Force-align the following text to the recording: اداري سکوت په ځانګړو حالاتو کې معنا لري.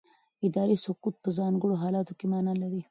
اداري 0.47 0.77
سکوت 0.85 1.15
په 1.23 1.29
ځانګړو 1.37 1.79
حالاتو 1.83 2.13
کې 2.19 2.25
معنا 2.33 2.53
لري. 2.61 2.79